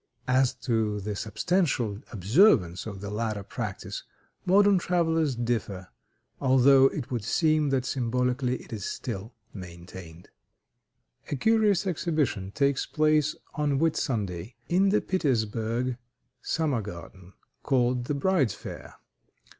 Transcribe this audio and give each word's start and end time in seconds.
As 0.27 0.55
to 0.65 0.99
the 0.99 1.15
substantial 1.15 1.99
observance 2.11 2.87
of 2.87 3.01
the 3.01 3.11
latter 3.11 3.43
practice 3.43 4.01
modern 4.47 4.79
travelers 4.79 5.35
differ, 5.35 5.89
although 6.39 6.85
it 6.85 7.11
would 7.11 7.23
seem 7.23 7.69
that 7.69 7.85
symbolically 7.85 8.55
it 8.63 8.73
is 8.73 8.83
still 8.83 9.35
maintained. 9.53 10.29
A 11.29 11.35
curious 11.35 11.85
exhibition 11.85 12.49
takes 12.49 12.87
place 12.87 13.35
on 13.53 13.77
Whitsunday 13.77 14.55
in 14.67 14.89
the 14.89 15.01
Petersburg 15.01 15.97
summer 16.41 16.81
garden, 16.81 17.33
called 17.61 18.05
"The 18.05 18.15
Bride's 18.15 18.55
Fair." 18.55 18.95